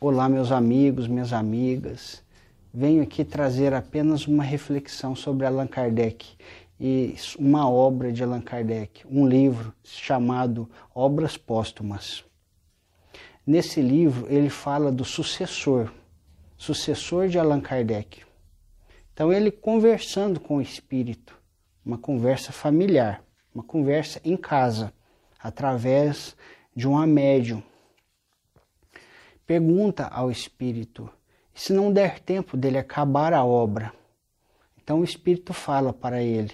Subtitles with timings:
[0.00, 2.22] Olá, meus amigos, minhas amigas.
[2.72, 6.36] Venho aqui trazer apenas uma reflexão sobre Allan Kardec
[6.78, 12.24] e uma obra de Allan Kardec, um livro chamado Obras Póstumas.
[13.44, 15.92] Nesse livro ele fala do sucessor,
[16.56, 18.22] sucessor de Allan Kardec.
[19.12, 21.36] Então ele conversando com o espírito,
[21.84, 23.20] uma conversa familiar,
[23.52, 24.92] uma conversa em casa,
[25.42, 26.36] através
[26.72, 27.60] de uma médium
[29.48, 31.10] pergunta ao espírito:
[31.54, 33.94] se não der tempo dele acabar a obra?
[34.76, 36.52] Então o espírito fala para ele: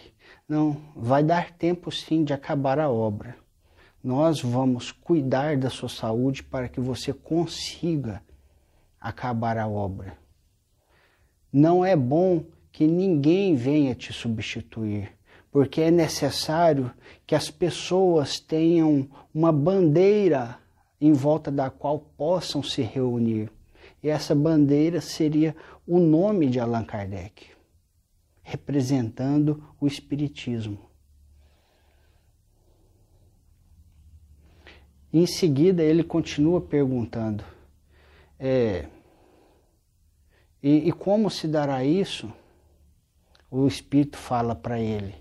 [0.49, 3.37] não, vai dar tempo sim de acabar a obra.
[4.03, 8.23] Nós vamos cuidar da sua saúde para que você consiga
[9.01, 10.17] acabar a obra.
[11.53, 15.17] Não é bom que ninguém venha te substituir,
[15.51, 16.93] porque é necessário
[17.27, 20.59] que as pessoas tenham uma bandeira
[21.07, 23.53] em volta da qual possam se reunir.
[24.03, 25.55] E essa bandeira seria
[25.87, 27.51] o nome de Allan Kardec,
[28.43, 30.79] representando o Espiritismo.
[35.13, 37.45] Em seguida, ele continua perguntando:
[38.39, 38.87] é,
[40.63, 42.33] e, e como se dará isso?
[43.51, 45.15] O Espírito fala para ele: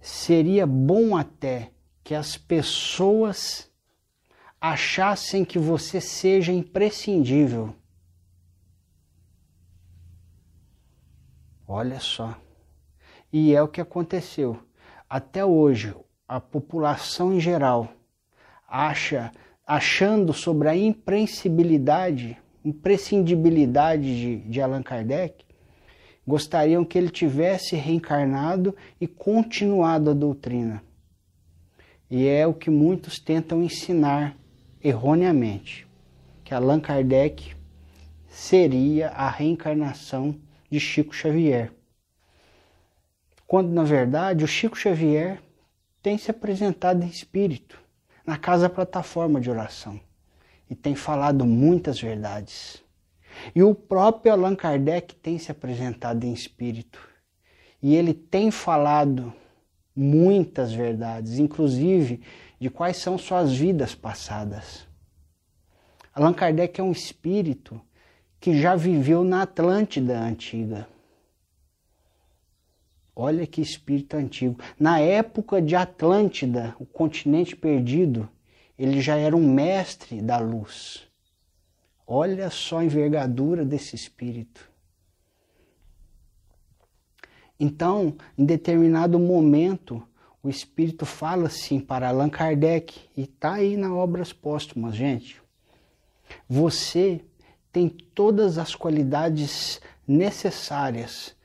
[0.00, 3.70] seria bom até que as pessoas
[4.62, 7.74] achassem que você seja imprescindível.
[11.66, 12.40] Olha só.
[13.32, 14.56] E é o que aconteceu.
[15.10, 15.92] Até hoje,
[16.28, 17.92] a população em geral
[18.68, 19.32] acha,
[19.66, 25.44] achando sobre a imprescindibilidade, imprescindibilidade de, de Allan Kardec,
[26.24, 30.84] gostariam que ele tivesse reencarnado e continuado a doutrina.
[32.08, 34.40] E é o que muitos tentam ensinar
[34.82, 35.86] erroneamente
[36.44, 37.54] que Allan Kardec
[38.28, 40.34] seria a reencarnação
[40.70, 41.72] de Chico Xavier.
[43.46, 45.42] Quando, na verdade, o Chico Xavier
[46.02, 47.78] tem se apresentado em espírito
[48.26, 50.00] na casa plataforma de oração
[50.68, 52.82] e tem falado muitas verdades.
[53.54, 56.98] E o próprio Allan Kardec tem se apresentado em espírito
[57.82, 59.32] e ele tem falado
[59.94, 62.20] muitas verdades, inclusive
[62.58, 64.86] de quais são suas vidas passadas.
[66.14, 67.80] Allan Kardec é um espírito
[68.38, 70.88] que já viveu na Atlântida antiga.
[73.14, 74.58] Olha que espírito antigo.
[74.78, 78.28] Na época de Atlântida, o continente perdido,
[78.78, 81.06] ele já era um mestre da luz.
[82.06, 84.71] Olha só a envergadura desse espírito.
[87.64, 90.02] Então, em determinado momento,
[90.42, 95.40] o Espírito fala assim para Allan Kardec, e está aí na Obras Póstumas, gente.
[96.48, 97.24] Você
[97.70, 101.36] tem todas as qualidades necessárias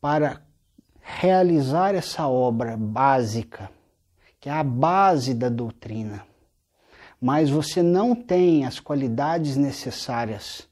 [0.00, 0.40] para
[0.98, 3.70] realizar essa obra básica,
[4.40, 6.24] que é a base da doutrina.
[7.20, 10.66] Mas você não tem as qualidades necessárias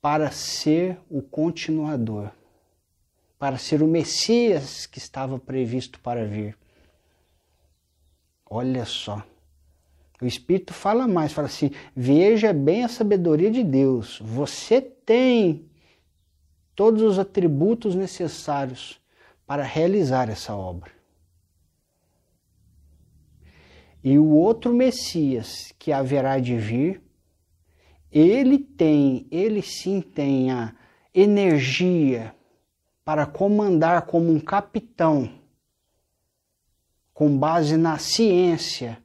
[0.00, 2.30] para ser o continuador,
[3.42, 6.56] para ser o Messias que estava previsto para vir.
[8.48, 9.20] Olha só.
[10.20, 14.20] O Espírito fala mais, fala assim: veja bem a sabedoria de Deus.
[14.22, 15.68] Você tem
[16.76, 19.00] todos os atributos necessários
[19.44, 20.92] para realizar essa obra.
[24.04, 27.02] E o outro Messias que haverá de vir,
[28.08, 30.72] ele tem, ele sim tem a
[31.12, 32.32] energia
[33.04, 35.32] para comandar como um capitão
[37.12, 39.02] com base na ciência,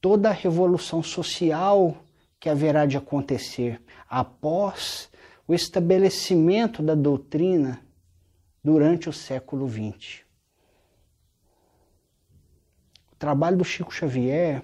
[0.00, 1.96] toda a revolução social
[2.38, 5.10] que haverá de acontecer após
[5.46, 7.84] o estabelecimento da doutrina
[8.62, 10.22] durante o século XX.
[13.12, 14.62] O trabalho do Chico Xavier,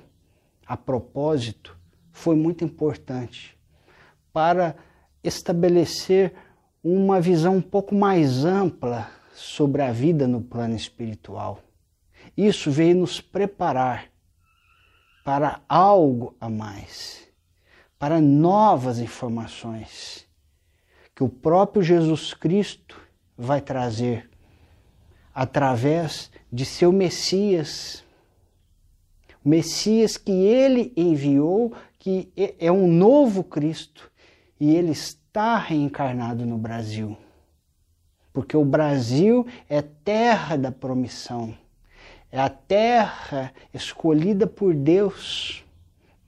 [0.66, 1.76] a propósito,
[2.12, 3.56] foi muito importante
[4.32, 4.74] para
[5.22, 6.34] estabelecer
[6.94, 11.60] uma visão um pouco mais ampla sobre a vida no plano espiritual.
[12.36, 14.06] Isso veio nos preparar
[15.24, 17.26] para algo a mais,
[17.98, 20.28] para novas informações
[21.12, 23.00] que o próprio Jesus Cristo
[23.36, 24.30] vai trazer
[25.34, 28.04] através de seu Messias.
[29.44, 34.08] O Messias que ele enviou, que é um novo Cristo,
[34.60, 35.25] e ele está
[35.58, 37.16] reencarnado no Brasil.
[38.32, 41.54] Porque o Brasil é terra da promissão
[42.30, 45.64] é a terra escolhida por Deus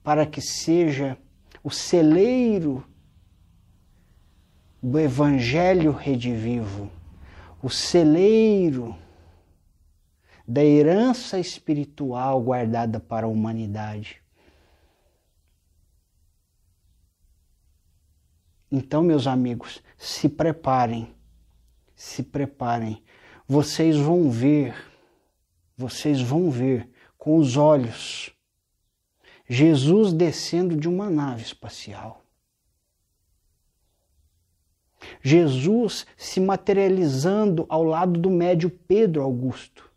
[0.03, 1.17] para que seja
[1.63, 2.83] o celeiro
[4.81, 6.89] do Evangelho redivivo,
[7.61, 8.95] o celeiro
[10.47, 14.21] da herança espiritual guardada para a humanidade.
[18.71, 21.13] Então, meus amigos, se preparem,
[21.95, 23.03] se preparem.
[23.47, 24.75] Vocês vão ver,
[25.75, 28.31] vocês vão ver com os olhos
[29.49, 32.23] Jesus descendo de uma nave espacial.
[35.23, 39.89] Jesus se materializando ao lado do médio Pedro Augusto,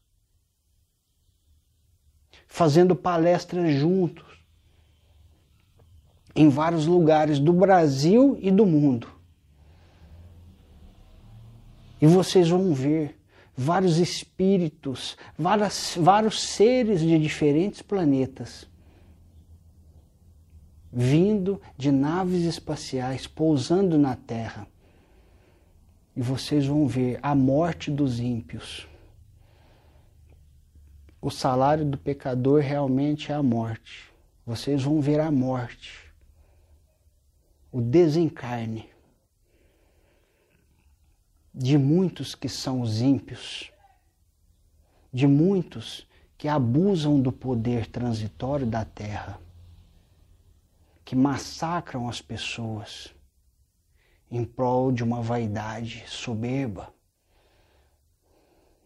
[2.46, 4.31] fazendo palestras juntos
[6.34, 9.08] em vários lugares do Brasil e do mundo.
[12.00, 13.18] E vocês vão ver
[13.56, 18.70] vários espíritos, várias, vários seres de diferentes planetas
[20.92, 24.66] vindo de naves espaciais pousando na Terra.
[26.14, 28.86] E vocês vão ver a morte dos ímpios.
[31.20, 34.12] O salário do pecador realmente é a morte.
[34.44, 36.11] Vocês vão ver a morte,
[37.72, 38.92] o desencarne
[41.54, 43.72] de muitos que são os ímpios,
[45.10, 49.40] de muitos que abusam do poder transitório da terra,
[51.02, 53.14] que massacram as pessoas
[54.30, 56.94] em prol de uma vaidade soberba,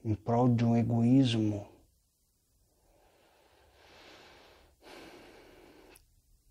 [0.05, 1.67] em prol de um egoísmo.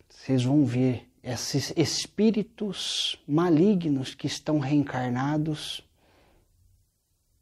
[0.09, 5.83] Vocês vão ver esses espíritos malignos que estão reencarnados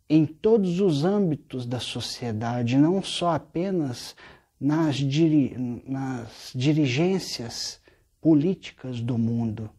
[0.09, 4.15] em todos os âmbitos da sociedade, não só apenas
[4.57, 5.53] nas, diri
[5.85, 7.81] nas dirigências
[8.21, 9.69] políticas do mundo,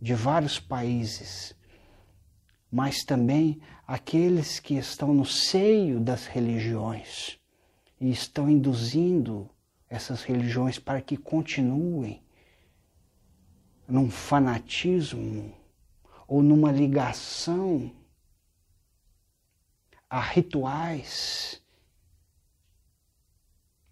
[0.00, 1.54] de vários países,
[2.72, 7.38] mas também aqueles que estão no seio das religiões
[8.00, 9.50] e estão induzindo
[9.90, 12.23] essas religiões para que continuem
[13.94, 15.54] num fanatismo
[16.26, 17.92] ou numa ligação
[20.10, 21.62] a rituais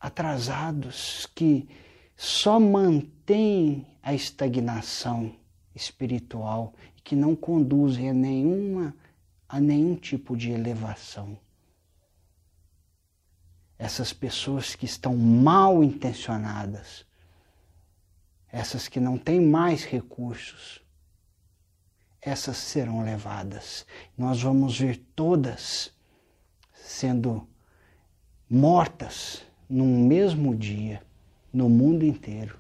[0.01, 1.69] atrasados que
[2.17, 5.37] só mantêm a estagnação
[5.73, 8.97] espiritual e que não conduzem a nenhuma
[9.49, 11.39] a nenhum tipo de elevação.
[13.79, 17.07] Essas pessoas que estão mal intencionadas,
[18.53, 20.83] essas que não têm mais recursos,
[22.21, 23.87] essas serão levadas.
[24.17, 25.91] Nós vamos ver todas
[26.75, 27.49] sendo
[28.49, 31.03] mortas num mesmo dia
[31.51, 32.59] no mundo inteiro.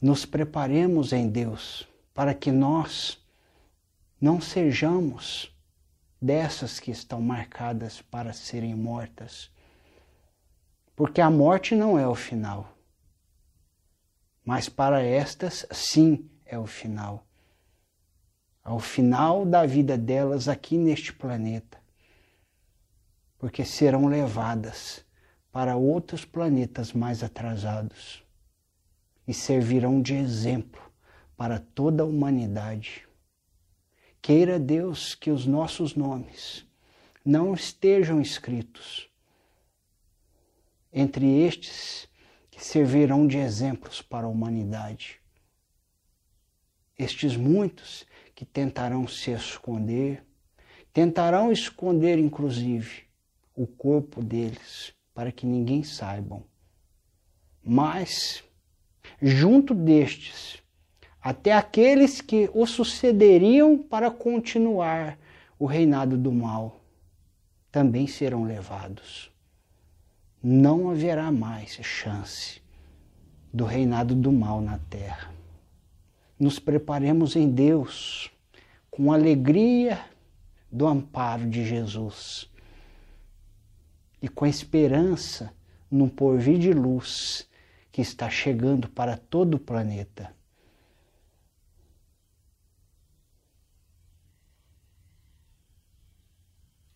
[0.00, 3.18] Nos preparemos em Deus para que nós
[4.20, 5.50] não sejamos
[6.20, 9.50] dessas que estão marcadas para serem mortas.
[10.96, 12.76] Porque a morte não é o final.
[14.44, 17.26] Mas para estas, sim, é o final
[18.66, 21.78] ao final da vida delas aqui neste planeta,
[23.38, 25.04] porque serão levadas
[25.52, 28.24] para outros planetas mais atrasados
[29.26, 30.82] e servirão de exemplo
[31.36, 33.06] para toda a humanidade.
[34.20, 36.66] Queira Deus que os nossos nomes
[37.24, 39.08] não estejam escritos
[40.98, 42.08] entre estes
[42.50, 45.20] que servirão de exemplos para a humanidade.
[46.98, 50.24] Estes muitos que tentarão se esconder,
[50.94, 53.02] tentarão esconder inclusive
[53.54, 56.42] o corpo deles, para que ninguém saibam.
[57.62, 58.42] Mas,
[59.20, 60.62] junto destes,
[61.20, 65.18] até aqueles que o sucederiam para continuar
[65.58, 66.80] o reinado do mal,
[67.70, 69.35] também serão levados.
[70.48, 72.62] Não haverá mais chance
[73.52, 75.34] do reinado do mal na terra
[76.38, 78.30] nos preparemos em Deus
[78.88, 80.04] com alegria
[80.70, 82.48] do amparo de Jesus
[84.22, 85.52] e com esperança
[85.90, 87.48] no porvir de luz
[87.90, 90.32] que está chegando para todo o planeta.